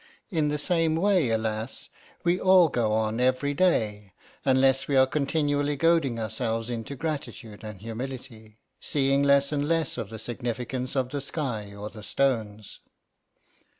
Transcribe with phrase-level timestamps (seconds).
[0.31, 1.89] In the same way, alas!
[2.23, 7.81] we all go on every day, unless we are continually goading ourselves into gratitude and
[7.81, 12.79] humility, seeing less and less of the significance of the sky or the stones.